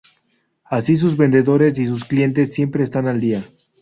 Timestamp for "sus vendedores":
0.95-1.77